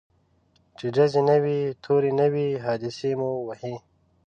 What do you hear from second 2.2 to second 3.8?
وي حادثې مو وهي